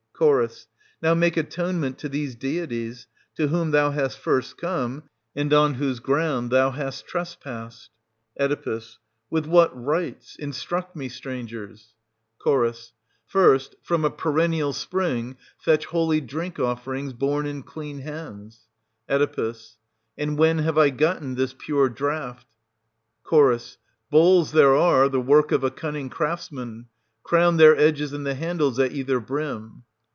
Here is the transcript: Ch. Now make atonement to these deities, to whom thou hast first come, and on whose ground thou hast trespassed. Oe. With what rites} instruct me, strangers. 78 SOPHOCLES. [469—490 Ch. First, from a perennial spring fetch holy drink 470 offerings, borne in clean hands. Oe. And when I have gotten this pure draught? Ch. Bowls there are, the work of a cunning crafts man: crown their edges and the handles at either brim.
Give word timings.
Ch. 0.23 0.67
Now 1.01 1.15
make 1.15 1.35
atonement 1.35 1.97
to 1.97 2.07
these 2.07 2.35
deities, 2.35 3.07
to 3.35 3.47
whom 3.47 3.71
thou 3.71 3.89
hast 3.89 4.19
first 4.19 4.55
come, 4.55 5.09
and 5.35 5.51
on 5.51 5.73
whose 5.73 5.99
ground 5.99 6.51
thou 6.51 6.69
hast 6.69 7.07
trespassed. 7.07 7.89
Oe. 8.39 8.81
With 9.31 9.47
what 9.47 9.71
rites} 9.75 10.35
instruct 10.39 10.95
me, 10.95 11.09
strangers. 11.09 11.95
78 12.43 12.67
SOPHOCLES. 12.67 12.93
[469—490 13.31 13.31
Ch. 13.31 13.31
First, 13.31 13.75
from 13.81 14.05
a 14.05 14.11
perennial 14.11 14.73
spring 14.73 15.37
fetch 15.57 15.85
holy 15.87 16.21
drink 16.21 16.57
470 16.57 16.71
offerings, 16.71 17.13
borne 17.13 17.47
in 17.47 17.63
clean 17.63 18.01
hands. 18.01 18.67
Oe. 19.09 19.55
And 20.19 20.37
when 20.37 20.59
I 20.59 20.61
have 20.61 20.97
gotten 20.97 21.33
this 21.33 21.55
pure 21.57 21.89
draught? 21.89 22.45
Ch. 23.27 23.77
Bowls 24.11 24.51
there 24.51 24.75
are, 24.75 25.09
the 25.09 25.19
work 25.19 25.51
of 25.51 25.63
a 25.63 25.71
cunning 25.71 26.11
crafts 26.11 26.51
man: 26.51 26.85
crown 27.23 27.57
their 27.57 27.75
edges 27.75 28.13
and 28.13 28.23
the 28.23 28.35
handles 28.35 28.77
at 28.77 28.91
either 28.91 29.19
brim. 29.19 29.81